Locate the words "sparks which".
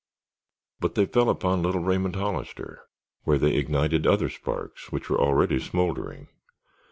4.29-5.11